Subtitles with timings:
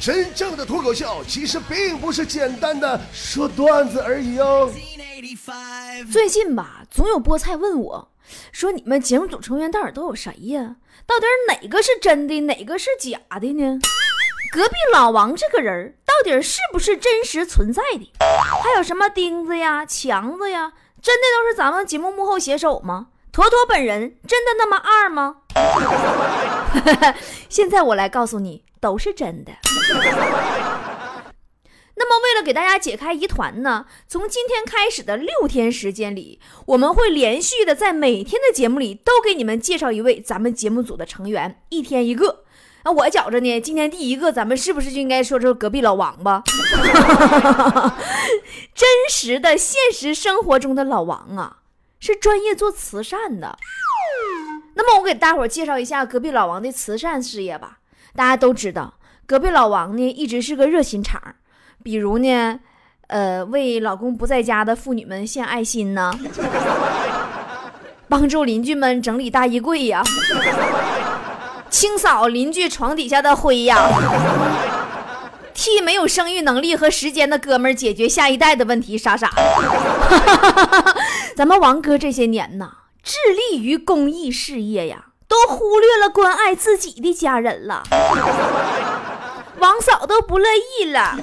[0.00, 4.72] 真正的脱口秀其实并不是简单的说段子而已哦。
[6.10, 8.10] 最近吧，总有菠菜问我，
[8.50, 10.76] 说你们节目组成员到底都有谁呀？
[11.06, 13.78] 到底哪个是真的，哪个是假的呢？
[14.52, 18.10] 隔壁老王这个人到底是不是真实存在的？
[18.62, 20.72] 还有什么钉子呀、强子呀，
[21.02, 23.08] 真的都是咱们节目幕后写手吗？
[23.30, 25.39] 坨坨本人真的那么二吗？
[27.48, 29.52] 现在我来告诉你，都是真的。
[31.96, 42.44] 那么，为了给大家解开疑团呢，从今天开始的六天时间里，我们会连续的在每天的节目里都给你们介绍一位咱们节目组的成员，一天一个。
[42.84, 46.42] 那我觉着呢，今天第一个，咱们是不是就应该说说隔壁老王吧？
[48.74, 51.58] 真实的现实生活中的老王啊，
[51.98, 53.58] 是专业做慈善的。
[54.82, 57.80] 那么我给大伙介绍一下隔壁老王的慈善事业吧。
[58.16, 58.94] 大家都知道，
[59.26, 61.20] 隔壁老王呢一直是个热心肠，
[61.84, 62.58] 比如呢，
[63.08, 66.18] 呃，为老公不在家的妇女们献爱心呢，
[68.08, 70.02] 帮助邻居们整理大衣柜呀。
[71.68, 73.76] 清扫邻居床底下的灰呀，
[75.52, 80.94] 替没有生育能力和时间的哥们儿解决下一代的问题，傻傻的。
[81.36, 87.82] 咱们王哥这些年呢，致力于公益事业呀，都忽略了关爱自己的家人了。
[89.58, 91.16] 王嫂都不乐意了。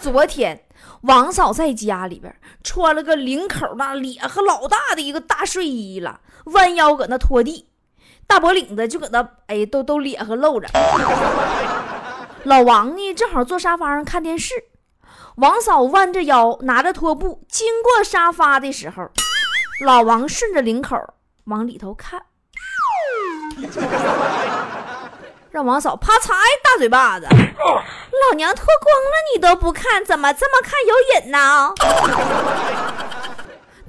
[0.00, 0.64] 昨天，
[1.02, 7.68] 王嫂在家里边穿了个领口那咧和老大的一个大睡衣了，弯腰搁那拖地。
[8.26, 10.68] 大脖领子就搁那，哎，都都咧和露着。
[12.44, 14.54] 老王呢，正好坐沙发上看电视。
[15.36, 19.10] 王嫂弯着腰，拿着拖布经过沙发的时候，
[19.80, 20.96] 老王顺着领口
[21.44, 22.20] 往里头看，
[25.50, 27.26] 让王嫂啪嚓一大嘴巴子。
[27.30, 31.72] 老娘脱光了你都不看，怎么这么看有瘾呢？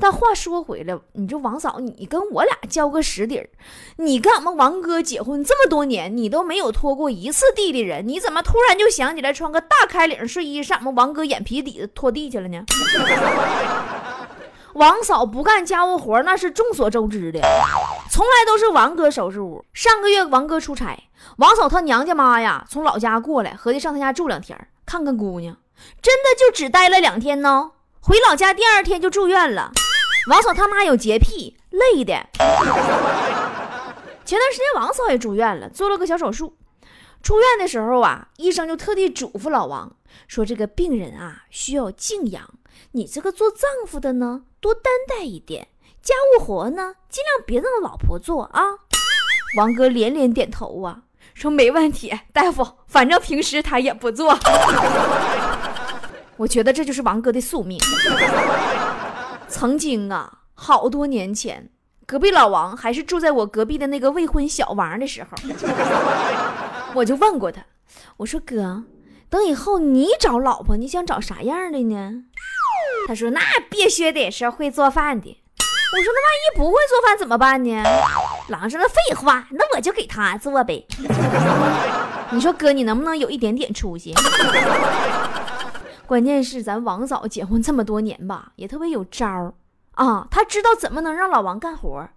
[0.01, 3.49] 但话说回来，你这王嫂，你跟我俩交个实底儿，
[3.97, 12.63] 你跟俺们王哥结婚这么多年，你都没有拖过一次地的人，你怎么突然就想起来穿个大开领睡衣上俺们王哥眼皮底子拖地去了呢？
[14.74, 17.40] 王嫂不干家务活那是众所周知的，
[18.09, 19.66] 从来都是王哥收拾屋。
[19.74, 25.58] 上个月王哥出差，王嫂她娘家妈呀从老家过来，合计上他家住两天，看看姑娘，
[26.02, 27.72] 真的就只待了两天呢。
[28.02, 29.72] 回老家第二天就住院了。
[30.29, 32.13] 王嫂他妈有洁癖，累的。
[34.24, 36.56] 前段时间王嫂也住院了，做了个小手术。
[37.24, 39.91] 出院的时候啊，医生就特地嘱咐老王
[40.28, 42.47] 说：“这个病人啊，需要静养。
[42.91, 45.68] 你这个做丈夫的呢，多担待一点。
[46.02, 48.62] 家务活呢，尽量别让老婆做啊。”
[49.58, 51.02] 王哥连连点头啊，
[51.34, 54.38] 说：“没问题，大夫，反正平时他也不做。
[56.38, 57.80] ”我觉得这就是王哥的宿命。
[59.47, 61.70] 曾经啊，好多年前，
[62.06, 65.30] 隔壁老王还是住在我隔壁的那个未婚小王的时候，
[66.94, 67.66] 我就问过他，
[68.18, 68.84] 我说哥，
[69.30, 72.24] 等以后你找老婆，你想找啥样的呢？
[73.07, 73.39] 他说那
[73.69, 75.41] 必须得是会做饭的。
[75.91, 77.83] 我说那万一不会做饭怎么办呢？
[78.49, 80.85] 老王说那废话，那我就给他做呗。
[82.31, 84.13] 你说哥，你能不能有一点点出息？
[86.05, 89.53] 关键是咱王嫂结婚这么多年吧，也特别有招儿
[89.93, 90.27] 啊！
[90.29, 92.07] 她知道怎么能让老王干活。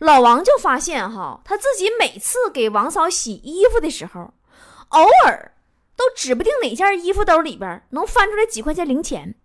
[0.00, 4.34] 老王就发现哈，他自己每次给王嫂洗衣服的时候，
[4.88, 5.52] 偶尔
[5.96, 9.36] 都指不定哪件衣服兜里边能翻出来几块钱零钱，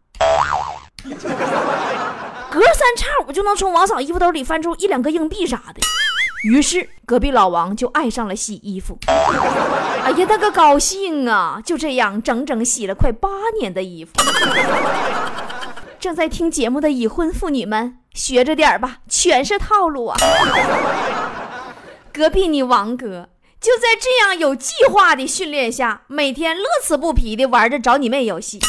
[2.49, 5.81] 隔三差五就能从王嫂衣服兜里翻出一两个硬币啥的。
[6.43, 11.61] 于是隔壁老王就爱上了洗衣服， 哎呀，那个高兴啊！
[11.65, 13.29] 就这样整整洗了快八
[13.59, 14.13] 年的衣服。
[15.99, 20.17] 正在听节目的已婚妇女们，学着点吧，全是套路啊！
[22.13, 23.27] 隔壁你王哥
[23.59, 28.61] 就在这样有计划的训练下，每天乐此不疲的玩着找你妹游戏。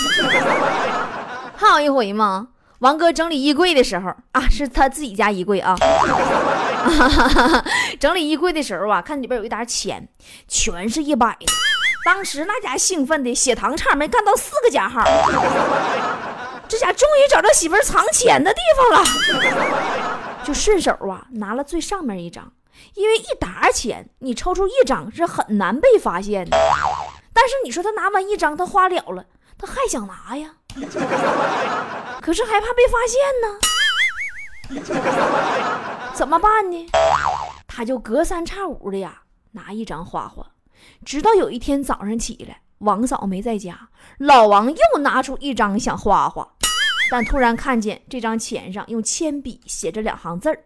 [1.61, 2.49] 还有一回吗？
[2.79, 5.77] 王哥整理衣柜的时候啊，是他自己家衣柜啊。
[8.01, 10.09] 整理衣柜的时候啊，看里边有一沓钱，
[10.49, 11.47] 全是一百的。
[12.07, 15.05] 当时那家兴奋的血糖差没干到四个加号，
[16.67, 19.05] 这家终于找到媳妇藏钱的地方了，
[20.43, 22.51] 就顺手啊拿了最上面一张，
[22.95, 26.57] 因为一沓钱你抽出一张是很难被发现的。
[27.35, 29.27] 但是你说他拿完一张他花了了，
[29.61, 30.55] 他还想拿呀，
[32.23, 33.59] 可是害怕被发现呢。
[36.15, 36.87] 怎么办呢？
[37.67, 39.23] 他就隔三差五的呀，
[39.53, 40.47] 拿一张花花，
[41.05, 46.47] 直到有一天早上起来，王嫂没在家，老王又拿出一张想花花，
[47.11, 50.65] 但突然看见这张钱上用铅笔写着两行字儿：“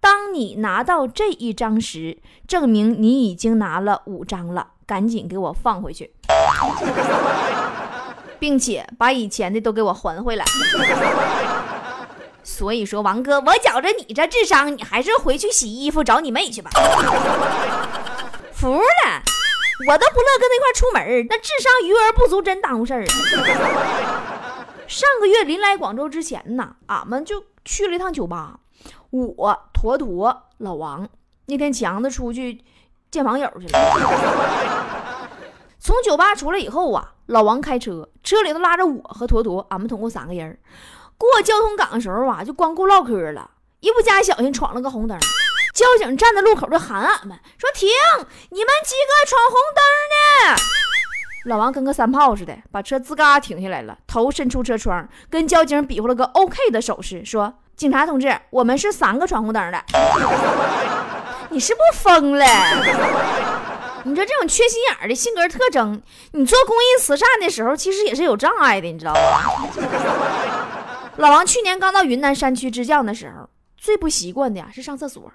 [0.00, 6.12] 当你拿到这一张时，证明你已经拿了五张了，赶紧给我放回去，
[8.38, 10.44] 并且把以前的都给我还回来。
[12.42, 16.70] ”所以说，王哥，我觉着你这智商，你还是回去洗衣服找你妹去吧。
[18.52, 19.22] 服了，
[19.88, 23.04] 我都不乐跟那块出门，那智商余额不足真耽误事儿。
[24.86, 28.60] 上个月临来广州之前呢，俺们就去了一趟酒吧，
[29.10, 31.08] 我坨坨老王
[31.46, 32.62] 那天强子出去
[33.10, 35.05] 见网友去了。
[35.86, 40.58] 从酒吧出来以后啊，老王开车，车里头拉着我和坨坨，俺们总共三个人。
[41.16, 43.48] 过交通岗的时候啊，就光顾唠嗑了，
[43.78, 45.16] 一不加小心闯了个红灯，
[45.72, 47.88] 交警站在路口就喊俺们说停，
[48.50, 49.84] 你们几个闯红灯
[50.50, 50.60] 呢？
[51.44, 59.84] 老王跟个三炮似的，把车吱嘎停下来了，头伸出车窗，跟交警比划了个 OK 的手势，说：“警察同志，我们是三个闯红灯的。”
[61.50, 62.44] 你是不是疯了？
[64.06, 66.00] 你说这种缺心眼儿的性格特征，
[66.30, 69.66] 你做公益慈善的时候其实也是有障碍的，你知道吧？
[71.18, 75.32] 老王去年刚到云南山区支教的时候，最不习惯的呀是上厕所。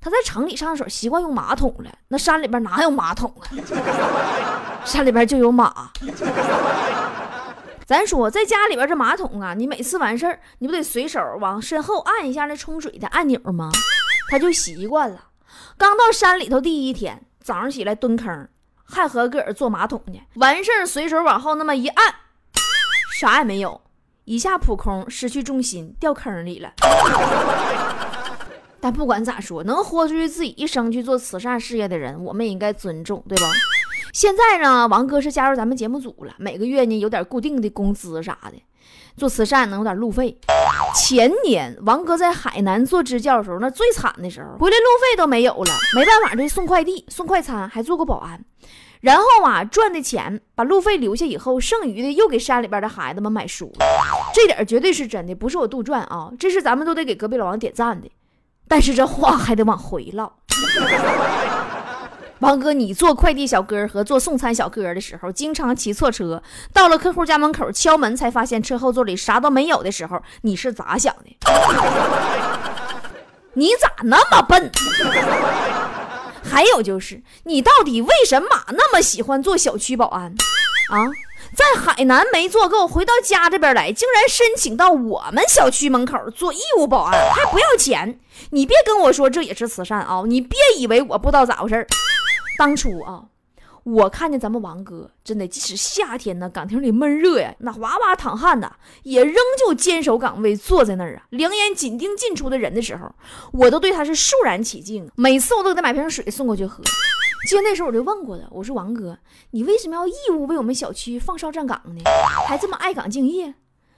[0.00, 3.44] 他在城里上厕所习惯用马桶了，那山里边哪有马桶啊？
[4.86, 5.90] 山里边就有马。
[7.84, 13.70] 咱说在家里边这马桶啊，你每次完事儿，你不得随手往身后按一下那冲水的按钮吗？
[14.30, 15.24] 他就习惯了。
[15.76, 18.46] 刚到山里头第一天，早上起来蹲坑，
[18.84, 20.20] 还和个儿坐马桶呢。
[20.34, 22.14] 完事儿随手往后那么一按，
[23.18, 23.80] 啥也没有。
[24.26, 26.74] 一下扑空，失去重心，掉坑里了。
[28.80, 33.50] 但不管咋说，能豁出去自己一生去做慈善事业的人，我们也应该尊重，对吧？
[34.12, 38.62] 现在呢，王哥是加入咱们节目组了，每个月呢有点固定的工资啥的，
[39.18, 40.38] 做慈善能有点路费。
[40.94, 48.42] 前年王哥在海南做支教的时候，那最惨的时候，回来路费都没有了，没办法就送快递、送快餐，还做过保安。
[49.00, 53.70] 然后啊，赚的钱把路费留下以后，剩余的又给山里边的孩子们买书。
[54.32, 58.10] 这点绝对是真的，不是我杜撰啊，这是咱们都得给隔壁老王点赞的。
[58.66, 60.32] 但是这话还得往回唠。
[62.40, 66.40] 王哥，你做快递小哥和做送餐小哥的时候，经常骑错车，
[66.72, 71.36] 到了客户家门口敲门才发现车后座里啥都没有的时候，你是咋想的？
[73.54, 74.70] 你咋那么笨？
[76.48, 80.32] 还有就是，你到底为什么那么喜欢做小区保安
[80.90, 81.10] 啊？
[81.56, 88.20] 在海南没做够，回到家这边来，竟然申请到我们小区门口做义务保安，还不要钱。
[88.50, 90.22] 你别跟我说这也是慈善啊！
[90.26, 91.84] 你别以为我不知道咋回事儿
[92.58, 93.28] 当初啊。
[93.84, 103.10] 我看见咱们王哥，真的，即使夏天呢，岗亭里闷热呀，那哇哇淌汗呐，也仍旧坚守岗位，坐在那儿啊，两眼紧盯进出的人的时候，
[103.50, 105.10] 我都对他是肃然起敬。
[105.14, 106.84] 每次我都给他买瓶水送过去喝。
[107.48, 109.18] 记得那时候我就问过他，我说王哥，
[109.52, 112.02] 你为什么要义务为我们小区放哨站岗呢？
[112.46, 113.54] 还这么爱岗敬业？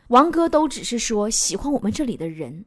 [0.08, 2.64] 王哥都只是说喜欢我们这里的人。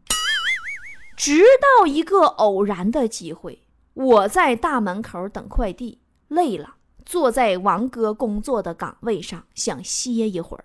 [1.16, 1.44] 直
[1.80, 3.63] 到一个偶然的机会，
[3.94, 6.76] 我在大门口等快递，累了。
[7.06, 10.64] 坐在王哥工作的岗位上，想歇一会儿，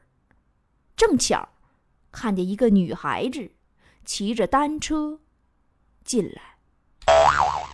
[0.97, 1.49] 正巧
[2.12, 3.50] 看见一个女孩子
[4.05, 5.19] 骑着单车
[6.05, 6.41] 进来，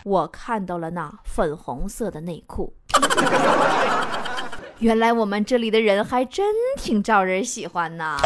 [0.03, 2.75] 我看到了那粉红色的内裤。
[4.79, 8.17] 原来我们这里的人还真挺招人喜欢呐！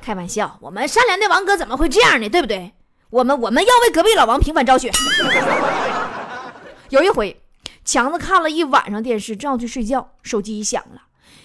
[0.00, 2.28] 开玩笑，我们善良的王哥怎么会这样呢？
[2.28, 2.72] 对不对？
[3.10, 4.90] 我们我们要为隔壁老王平反昭雪。
[6.90, 7.40] 有一回。
[7.86, 11.02] 强子看了一晚上电视，正要去睡觉，手机一响了，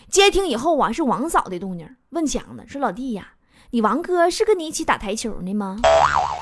[0.09, 1.97] 接听以后啊，是王嫂的动静。
[2.11, 3.33] 问强子说：“老弟呀，
[3.71, 5.79] 你王哥是跟你一起打台球呢吗？”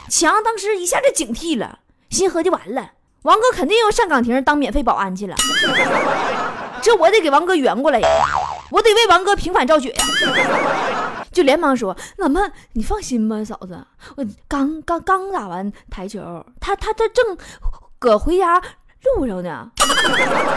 [0.07, 1.79] 强当时一下就警惕了，
[2.11, 2.91] 心合计完了，
[3.23, 5.35] 王哥肯定要上岗亭当免费保安去了，
[6.83, 8.07] 这我得给王哥圆过来呀，
[8.69, 10.05] 我得为王哥平反昭雪呀，
[11.37, 12.39] 就连忙说：“老妹，
[12.73, 17.37] 你放心吧，嫂子，我刚刚刚打完台球，他他他正
[17.99, 18.59] 搁回家。”
[19.15, 19.69] 路上呢，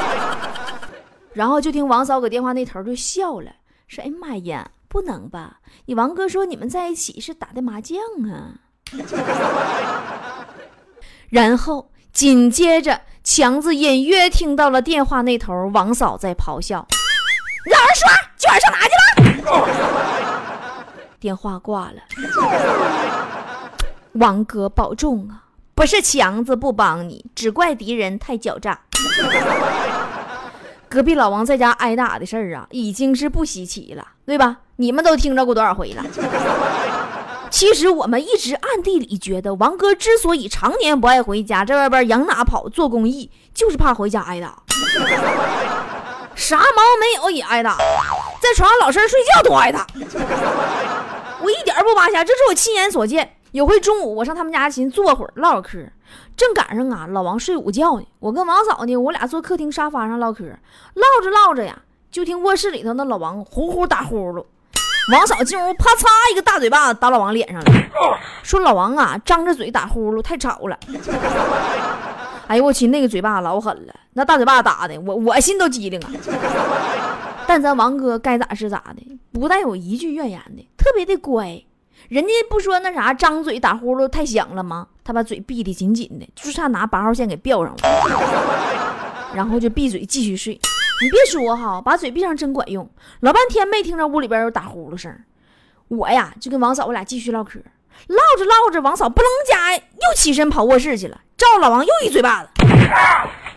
[1.34, 3.52] 然后就听王嫂搁电话那头就笑了，
[3.88, 5.58] 说：“哎妈呀，不能吧？
[5.84, 7.98] 你王哥说你们在一起是打的麻将
[8.30, 8.54] 啊。”
[11.28, 16.88] 然后紧接着，强子隐约听到了电话那头王嫂在咆哮
[17.70, 18.08] ：“老人说
[18.38, 18.94] 今晚上哪去
[19.42, 19.68] 了？”
[21.20, 22.02] 电话挂了。
[24.14, 25.44] 王哥保重啊！
[25.74, 28.80] 不是强子不帮你，只怪敌人太狡诈。
[30.88, 34.56] 隔壁老王在家挨打的事儿啊，已经是不稀奇了，对吧？
[34.76, 36.04] 你们都听着过多少回了？
[37.50, 44.56] 其实我们一直暗地里觉得，王哥之所以常年不爱回家，在外边养哪跑做公益，就是怕回家挨打。
[46.34, 46.64] 啥毛
[46.98, 47.76] 没有也挨打，
[48.40, 49.86] 在床上老实睡觉都挨打。
[51.42, 53.36] 我一点不扒瞎，这是我亲眼所见。
[53.52, 55.84] 有回中午，我上他们家寻思坐会儿唠嗑，
[56.36, 58.06] 正赶上啊，老王睡午觉呢。
[58.20, 60.44] 我跟王嫂呢，我俩坐客厅沙发上唠嗑，
[60.94, 61.76] 唠着唠着呀，
[62.12, 64.44] 就听卧室里头那老王呼呼打呼噜。
[65.12, 67.72] 王嫂进屋，啪嚓一个大嘴巴子打老王脸上了，
[68.44, 70.78] 说老王啊，张着嘴打呼噜太吵了。
[72.46, 76.10] 哎呦我去，那个嘴巴老狠了，那大嘴巴打的我我心都机灵啊。
[77.50, 81.60] 但咱王哥该咋是咋的，不带有一句怨言的，特别的乖。
[82.08, 84.86] 人家不说那啥张嘴打呼噜太响了吗？
[85.02, 90.60] 他把嘴闭得紧紧的，就差拿八号线给吊上了，然后就闭嘴继续睡。
[91.02, 92.88] 你别说哈，把嘴闭上真管用。
[93.18, 95.12] 老半天没听着屋里边有打呼噜声，
[95.88, 97.58] 我呀就跟王嫂我俩继续唠嗑，
[98.06, 102.50] 唠着唠着，王嫂不楞家又起身跑卧室去了，照老王又一嘴巴子，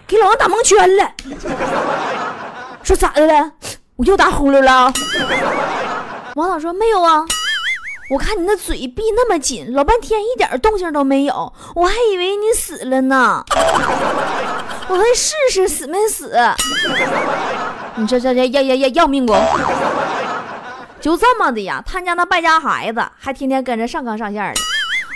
[0.08, 1.14] 给老王打蒙圈了。
[2.82, 3.52] 说咋的了？
[4.05, 4.91] 又打呼噜了。
[6.36, 7.25] 王嫂说没有啊，
[8.10, 13.43] 我看你那嘴闭那么紧，老半天一点动静都没有，我还以为你死了呢。
[14.88, 16.36] 我来试试死没死？
[17.95, 19.33] 你这这这要要要要命不？
[21.00, 24.62] 就这么的呀，他家那败家孩子还天天跟着上纲上线的。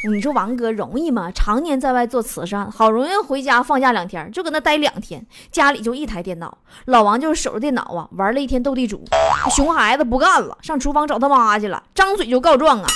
[0.05, 1.31] 你说王哥容易吗？
[1.33, 6.57] 常年在外做慈善，好容易回家放假两天，就搁那待两天，家里就一台电脑。
[6.85, 9.03] 老王就是守着电脑啊，玩了一天斗地主。
[9.51, 12.87] 熊孩子不干了，上厨房找他妈去了，张嘴就告状啊。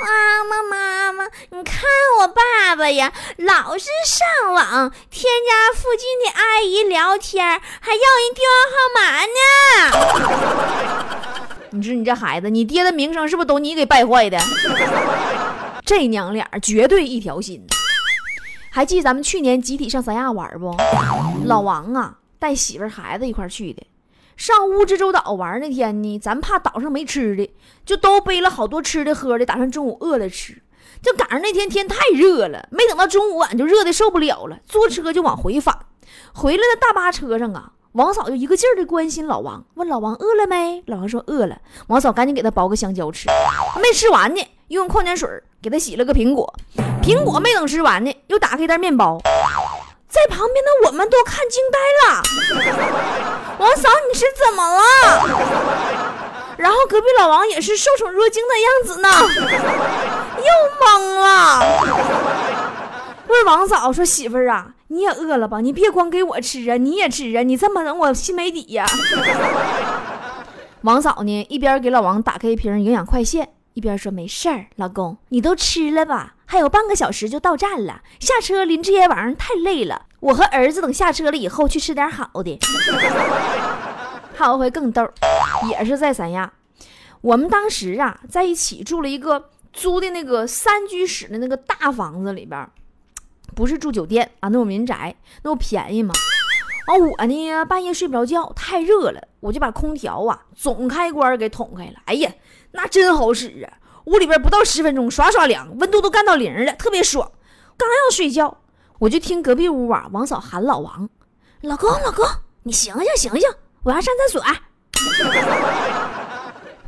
[0.00, 0.06] 妈
[0.44, 1.82] 妈，妈妈，你看
[2.20, 9.30] 我爸爸呀，老是上网添加附近的阿姨聊天，还要人电话号码呢。
[11.72, 14.36] 你说你这孩子，你爹的名声是不是都你给败坏的？
[15.90, 17.66] 这娘俩绝对一条心。
[18.70, 20.72] 还记得咱们去年集体上三亚玩不？
[21.46, 23.84] 老王啊，带媳妇孩子一块去的。
[24.36, 27.52] 上蜈支洲岛玩那天呢，咱怕岛上没吃的，
[27.84, 30.62] 就都背了好多吃的喝的，打算中午饿了吃。
[31.02, 35.76] 就赶上那天天太热了，没等到中午，俺就热的受不了了，坐车就往回返。
[36.32, 40.84] 回来的大巴车上啊，王嫂就一个劲儿的关心老王，问老王饿了没？
[40.86, 41.60] 老王说饿了。
[41.88, 43.26] 王嫂赶紧给他剥个香蕉吃，
[43.82, 44.40] 没吃完呢，
[44.70, 45.28] 用矿泉水
[45.60, 46.54] 给他洗了个苹果。
[47.02, 49.20] 苹果没等吃完呢，又打开一袋面包。
[50.08, 52.22] 在旁边的我们都看惊呆了，
[53.58, 54.82] 王嫂你是怎么了？
[56.56, 59.08] 然后隔壁老王也是受宠若惊的样子呢，
[60.38, 60.52] 又
[60.86, 61.60] 懵了。
[63.28, 65.60] 问王嫂说：“媳妇儿啊，你也饿了吧？
[65.60, 68.84] 你别光给我吃啊，你也吃啊，你这么整我心没底呀。
[70.82, 73.48] ”王嫂呢，一边给老王打开一瓶营养快线。
[73.74, 76.34] 一边说没事儿，老公，你都吃了吧？
[76.44, 80.06] 还有半个小时就到站了，下车拎这些玩意儿太累了。
[80.18, 82.58] 我和儿子等下车了以后去吃点好的。
[84.34, 85.08] 还有回更逗，
[85.70, 86.52] 也是在三亚，
[87.20, 92.68] 我们当时啊在一起住了一个租的那个三居室的那个大房子里边，
[93.54, 96.12] 不是住酒店啊，那种民宅，那不便宜吗？
[96.88, 101.94] 完我呢半夜睡不着觉，太热了，我就把空调啊总开关给捅开了。
[102.06, 102.32] 哎呀！
[102.72, 103.78] 那真好使啊！
[104.06, 107.30] 屋里边不到十分钟，刷刷凉，温度都干到零了，特别爽。
[107.76, 108.58] 刚要睡觉，
[108.98, 111.08] 我就听隔壁屋啊，王嫂喊老王
[111.62, 112.24] ：“老公，老公，
[112.62, 113.48] 你醒醒，醒醒，
[113.82, 114.42] 我要上厕所。”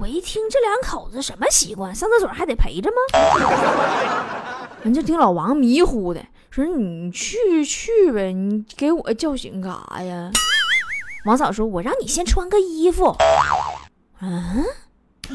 [0.00, 2.96] 我一听这两口子什么习惯，上厕所还得陪着吗？
[4.84, 10.30] 完就听老王迷糊的说：“你去去呗，你给我叫醒干啥呀？”
[11.24, 13.16] 王嫂说：“我让你先穿个衣服。”
[14.20, 14.64] 嗯。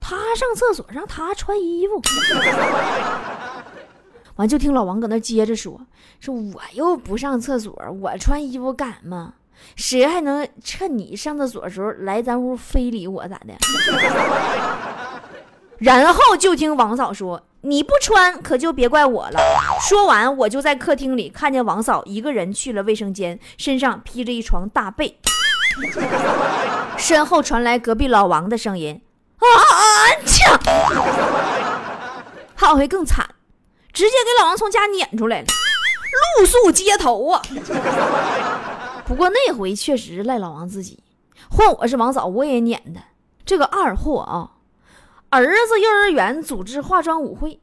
[0.00, 2.00] 他上厕所让他穿衣服，
[4.36, 5.80] 完就听老王搁那接着说
[6.20, 9.34] ：“说我又不上厕所，我穿衣服干嘛？
[9.74, 13.52] 谁还能趁你上厕所的时候来咱屋非礼我咋的？”
[15.78, 19.38] 然后就听王嫂说：“你不穿可就别怪我了。”
[19.86, 25.18] 说完，我就在客厅里看见王嫂一个人去了卫生间，身上披着一床大被。
[26.98, 29.00] 身后传来隔壁老王的声音
[29.38, 29.46] ：“啊
[30.26, 30.58] 呛！”
[32.54, 33.26] 还有回更惨，
[33.92, 35.46] 直接给老王从家撵出来了，
[36.38, 37.40] 露宿街头啊！
[39.06, 41.02] 不过那回确实赖老王自己，
[41.48, 43.00] 换我是王嫂，我也撵他。
[43.46, 44.50] 这个二货啊，
[45.30, 47.60] 儿子幼儿园组织化妆舞会，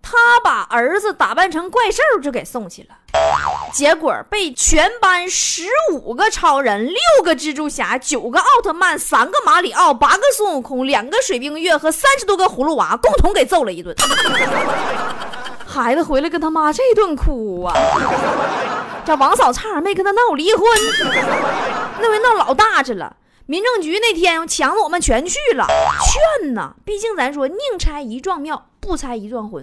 [0.00, 3.00] 他把儿子打扮成怪兽就给送去了。
[3.72, 13.96] 结果被全班十五个超人、六个蜘蛛侠、九个奥特曼、三个马里奥、八个孙悟空、两个水冰月和三十多个葫芦娃共同给揍了一顿。
[15.66, 17.74] 孩子回来跟他妈这顿哭啊！
[19.06, 20.64] 这王嫂差点没跟他闹离婚，
[21.98, 23.16] 那回闹老大去了。
[23.46, 25.66] 民政局那天强子我们全去了，
[26.42, 29.62] 劝呐，毕竟咱说宁拆一幢庙，不拆一桩婚。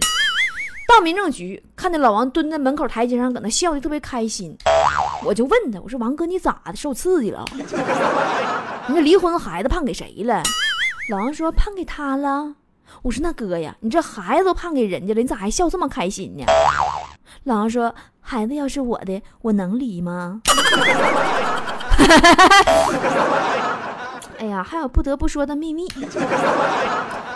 [0.90, 4.58] 到民政局，看见老王蹲在门口台阶上，搁那笑的特别开心。
[5.24, 6.76] 我就问他，我说王哥你咋的？
[6.76, 7.46] 受刺激了？
[8.88, 10.42] 你这离婚孩子判给谁了？
[11.12, 12.56] 老王说判给他了。
[13.04, 16.44] 我说那哥呀，你这孩子都判给人家了，你咋还笑这么开心呢？
[17.44, 20.42] 老王说孩子要是我的，我能离吗？
[24.40, 25.86] 哎呀，还有不得不说的秘密。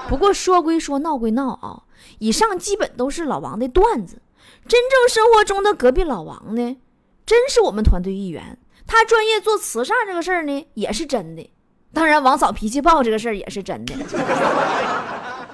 [0.08, 1.84] 不过说归说，闹归闹啊，
[2.20, 4.22] 以上基本都是老王的段子。
[4.68, 6.78] 真正生活中的隔壁老王呢，
[7.26, 8.58] 真是我们团队一员。
[8.88, 11.50] 他专业做慈善这个事儿呢，也是真的。
[11.94, 13.94] 当然，王嫂脾气暴这个事儿也是真的。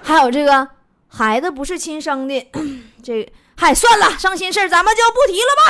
[0.03, 0.67] 还有这个
[1.07, 2.51] 孩子不是亲生的，
[3.03, 5.63] 这嗨算了，伤心事儿咱们就不提了吧。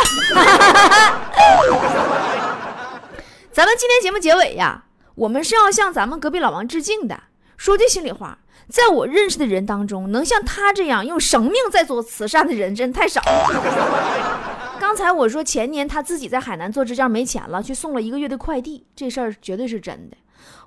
[3.52, 4.84] 咱们今天节目结尾呀，
[5.20, 7.24] 我们是要向咱们隔壁老王致敬的。
[7.58, 14.78] 说句心里话，在我认识的人当中，能像他这样用生命在做慈善的人，真太少了。
[14.80, 20.16] 刚才我说前年他自己在海南做支架没钱了，去送了一个月的快递，这事儿绝对是真的。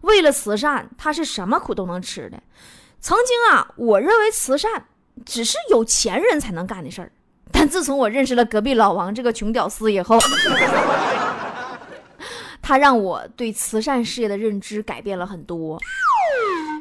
[0.03, 2.39] 为了慈善，他是什么苦都能吃的。
[3.01, 4.71] 曾经啊，我认为慈善
[5.25, 7.11] 只是有钱人才能干的事儿，
[7.51, 10.19] 但自从我认识了隔壁老王这个穷屌丝以后。
[12.63, 15.79] 他让我对慈善事业的认知改变了很多。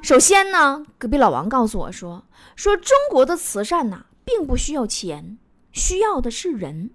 [0.03, 2.23] 首先呢，隔壁老王告诉我说
[2.55, 5.37] ：“说中国的慈善呐，并不需要钱，
[5.71, 6.91] 需要的是人。”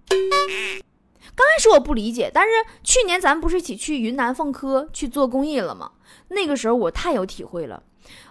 [1.34, 2.50] 刚开始我不理解，但是
[2.82, 5.92] 去年咱们不是一起去云南凤科去做公益了吗？
[6.28, 7.82] 那个时候我太有体会了。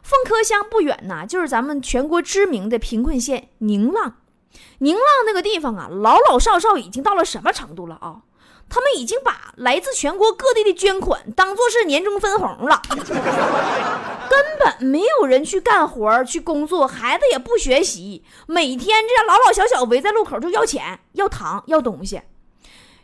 [0.02, 4.18] 凤科乡不远呐，就是咱们全国知名的贫困县宁浪。
[4.80, 8.22] 宁浪那个地方啊，老老少少已经到了什么程度了啊？
[8.70, 12.82] 他们已经把来自全国各地的捐款当做是年终分红了，
[14.30, 22.22] 根本没有人去干活去工作，孩子也不学习，每天这样老老小小围在路口就要钱、要糖、要东西。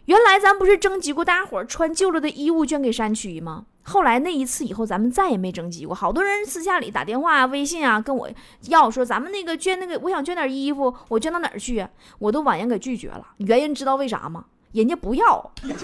[0.05, 3.65] 原来咱不是征集过大家伙穿旧了的衣物捐给山区吗？
[3.83, 5.95] 后来那一次以后，咱们再也没征集过。
[5.95, 8.29] 好多人私下里打电话啊、微信啊跟我
[8.67, 11.87] 要说，咱们那个捐那个，我想捐点衣服，我捐到哪儿去？
[12.19, 13.25] 我都婉言给拒绝了。
[13.37, 14.45] 原因知道为啥吗？
[14.73, 15.77] 人家不要，根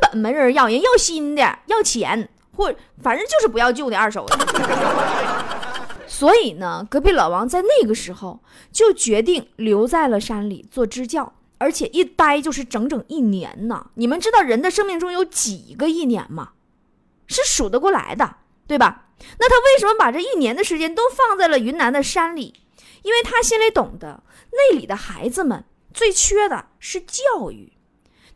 [0.00, 4.38] 本没人要，人要新的，要钱，或反正就是不要旧的二手的。
[6.06, 8.40] 所以呢，隔壁老王在那个时候
[8.72, 13.90] 就决定留在了山里做支教，而且一待就是整整一年呢。
[13.94, 16.50] 你们知道人的生命中有几个一年吗？
[17.26, 19.04] 是数得过来的，对吧？
[19.38, 22.54] 那他为什么把这一年的时间都放在了云南的山里？
[23.02, 25.64] 因为他心里懂得那里的孩子们。
[25.98, 27.72] 最缺的是教育，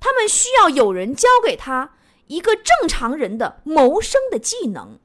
[0.00, 1.92] 他们需要有人教给他
[2.26, 4.98] 一个正常人的谋生的技能。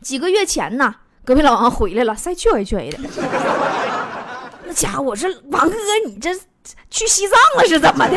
[0.00, 2.98] 几个月前呢，隔壁老王回来了，赛缺一缺的。
[4.64, 6.32] 那家伙，我说王哥，你这
[6.90, 8.16] 去西藏了是怎么的？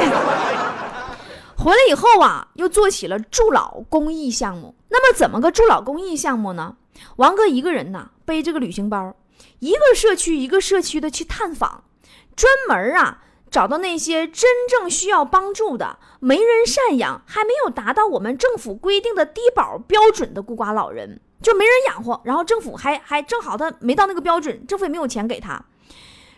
[1.58, 4.76] 回来以后啊，又做起了助老公益项目。
[4.89, 6.78] 那么，怎么个助老公益项目呢？
[7.15, 9.15] 王哥一个人呢，背这个旅行包，
[9.58, 11.86] 一个社区一个社区的去探访，
[12.36, 13.24] 专门啊。
[13.50, 22.22] 找到那些真正需要帮助的、没人赡养、还没有达到我们政府规定的低保标准的孤寡老人，就没人养活。
[22.24, 25.64] 然后政府还还正好他没到那个标准，政府也没有钱给他。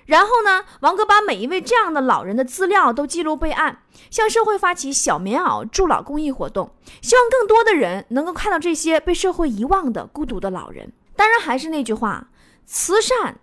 [0.06, 10.92] 然后呢，王哥把每一位这样的老人的资料都记录备案，向社会发起小棉袄助老公益活动，希望更多的人能够看到这些被社会遗忘的孤独的老人。
[11.16, 12.30] 当然，还是那句话，
[12.66, 13.40] 慈善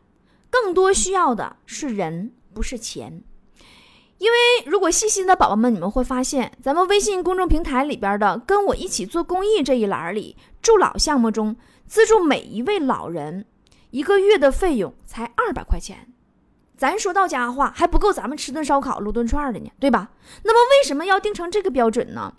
[0.51, 3.23] 更多需要的是人，不是钱。
[4.19, 11.55] 因为如果细心的宝宝们，你们会发现，咱们微信公众平台里边的“跟我一起做公益”这一栏里，助老项目中
[11.87, 13.45] 资助每一位老人
[13.91, 16.09] 一个月的费用才二百块钱，
[16.79, 20.09] 咱说到家话还不够咱们吃顿烧烤、撸顿串的呢，对吧？
[20.45, 22.33] 那么为什么要定成这个标准呢？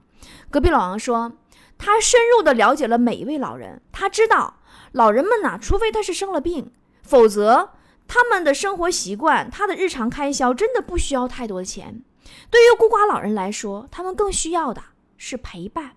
[0.50, 1.32] 隔壁老王说，
[1.78, 4.62] 他深入的了解了每一位老人，他知道
[4.94, 6.72] 老人们呐，除非他是生了病，
[7.04, 7.70] 否则。
[8.08, 12.04] 他们的生活习惯，他的日常开销真的不需要太多的钱。
[12.50, 14.82] 对于孤寡老人来说，他们更需要的
[15.18, 15.96] 是陪伴。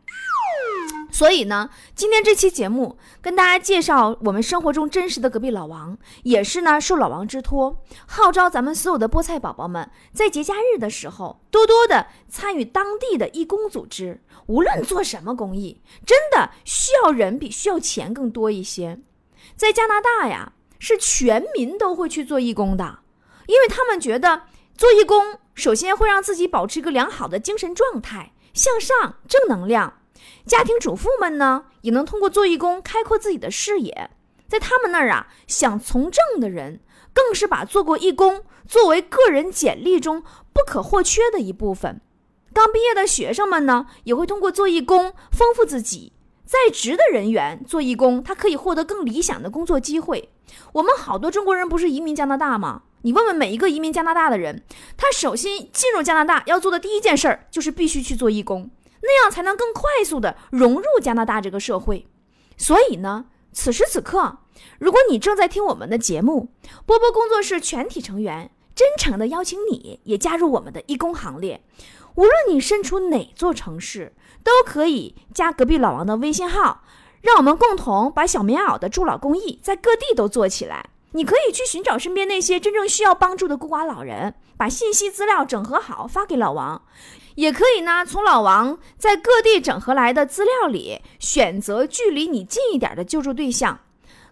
[1.12, 14.20] 所以呢，今天这期节目跟大家介绍我们生活中真实的隔壁老王，也是呢受老王之托，号召咱们所有的菠菜宝宝们在节假日的时候多多的参与当地的义工组织。
[14.46, 18.98] 无论做什么公益，真的需要人比需要钱更多一些。
[19.56, 22.98] 在加拿大呀，是全民都会去做义工的，
[23.46, 24.42] 因为他们觉得
[24.76, 29.98] 做义工首先会让自己保持一个良好的精神状态，向上正能量。
[30.46, 34.10] 家庭主妇们呢，也能通过做义工开阔自己的视野。
[34.48, 36.80] 在他们那儿啊，想从政的人
[37.12, 42.00] 更是把做过义工作为个人简历中不可或缺的一部分。
[42.52, 46.14] 刚毕业的学生们呢，也会通过做义工丰富自己。
[46.50, 50.30] 在职的人员做义工，他可以获得更理想的工作机会。
[50.72, 52.82] 我们好多中国人不是移民加拿大吗？
[53.02, 54.64] 你问问每一个移民加拿大的人，
[54.96, 58.68] 他首先进入加拿大要做的第一件事儿就是必须去做义工。
[59.00, 62.08] 那样才能更快速的融入加拿大这个社会。
[62.56, 64.38] 所以呢，此时此刻，
[64.80, 66.48] 如果你正在听我们的节目，
[66.84, 71.62] 波波工作室全体成员真诚的邀请你也加入我们的义工行列。
[72.16, 76.82] 无论你身处哪座城市，都可以加隔壁老王的微信号，
[77.22, 80.90] 让我们共同把小棉袄的助老公益在各地都做起来。
[81.12, 86.82] 你可以去寻找身边那些真正需要帮助的孤寡老人，把信息资料整合好发给老王。
[87.34, 93.80] 也可以呢，从老王在各地整合来的资料里选择距离你近一点的救助对象。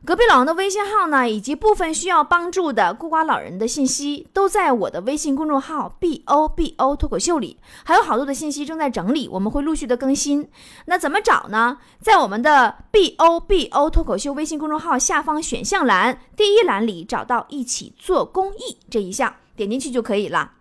[0.05, 10.49] 隔壁老王的微信号呢，以及部分需要帮助的孤寡老人的信息，都在我的微信公众号 “b o b o” 脱口秀里，还有好多的信息正在整理，我们会陆续的更新。
[10.87, 11.79] 那怎么找呢？
[12.01, 20.53] 在我们的 “b o b o” 脱口秀微信公众号下方选项栏第一栏里找到“一起做公益”这一项，点进去就可以了。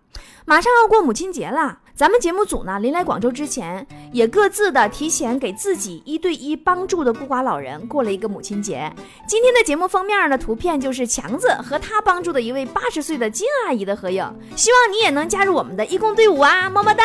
[0.46, 1.78] 马上要过母亲节了。
[1.98, 8.88] 咱们节目组呢，临来广州之前，也各自的提前给自己一对一帮助的孤寡老人过了一个母亲节。
[9.26, 14.24] 今天的节目封面的图片就是强子和他帮助的一位八十岁的金阿姨的合影。
[14.54, 17.02] 希望你也能加入我们的义工队伍啊，么么哒！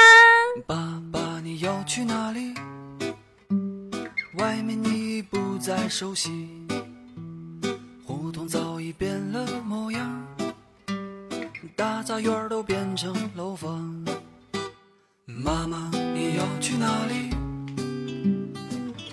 [0.68, 2.54] 爸爸，你要去哪里？
[4.38, 6.48] 外面你不再熟悉，
[8.06, 10.28] 胡同早已变了模样，
[11.76, 14.06] 大杂院都变成楼房。
[15.42, 17.30] 妈妈，你要去哪里？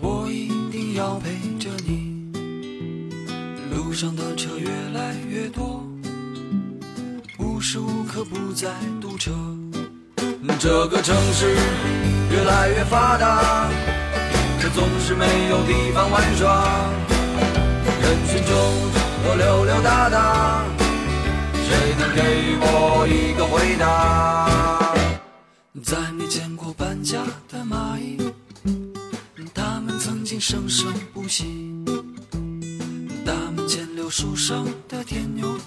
[0.00, 2.30] 我一定要陪着你。
[3.74, 5.84] 路上的车越来越多，
[7.38, 8.68] 无时无刻不在
[9.00, 9.32] 堵车。
[10.58, 11.56] 这个城市
[12.30, 13.68] 越来越发达，
[14.60, 16.90] 可总是没有地方玩耍。
[18.02, 18.54] 人群中
[19.24, 20.64] 我溜溜达达，
[21.64, 24.39] 谁能给我一个回答？
[25.82, 28.16] 再没见过搬家的蚂蚁，
[29.54, 31.44] 它们曾经生生不息。
[33.24, 35.58] 大门前柳树上的天牛，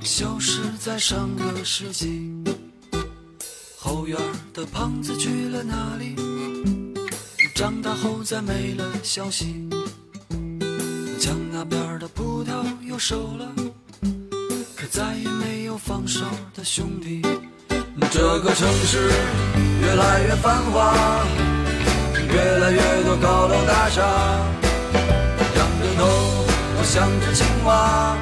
[0.00, 2.32] 消失在上个世纪。
[3.76, 4.18] 后院
[4.54, 6.14] 的胖子去了哪里？
[7.54, 9.68] 长大后再没了消息。
[11.18, 13.52] 墙那边的葡萄又熟了，
[14.74, 17.22] 可再也没有放手的兄弟。
[18.10, 19.10] 这个城市
[19.82, 20.94] 越来越繁华，
[22.26, 24.02] 越来越多高楼大厦，
[25.56, 26.06] 仰着头
[26.78, 28.16] 我像只青蛙，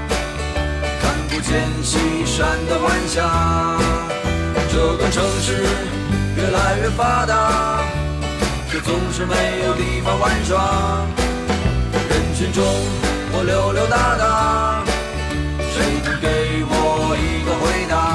[1.01, 3.79] 看不见西山的晚霞。
[4.73, 5.63] 这个城市
[6.37, 7.85] 越来越发达，
[8.71, 9.35] 却总是没
[9.67, 11.07] 有地方玩耍。
[12.09, 12.65] 人群中
[13.33, 14.83] 我溜溜达达，
[15.73, 18.10] 谁能给我一个回答？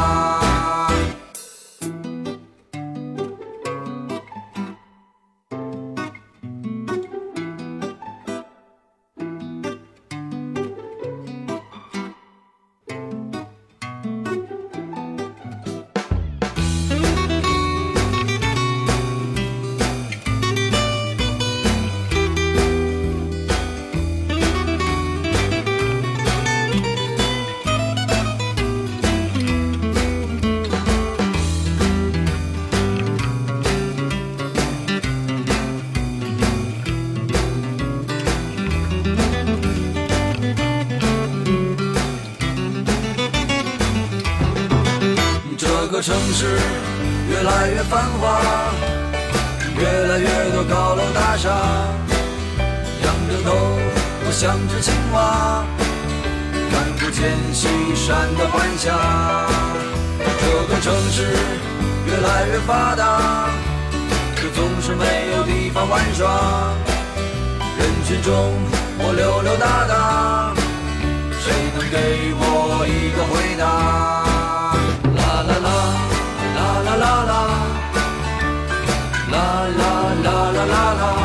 [47.89, 48.41] 繁华，
[49.78, 51.50] 越来越多高楼大厦。
[53.04, 53.56] 仰着头，
[54.26, 55.63] 我像只青蛙，
[56.71, 58.86] 看不见西山的晚霞。
[60.39, 61.36] 这个城市
[62.06, 63.50] 越来越发达，
[64.36, 66.74] 可总是没有地方玩耍。
[67.78, 68.34] 人群中
[68.98, 70.54] 我溜溜达达，
[71.39, 73.63] 谁能给我一个回答？
[75.17, 75.69] 啦啦啦
[76.56, 77.55] 啦，啦啦啦
[79.36, 81.25] 啦，啦啦啦啦啦啦。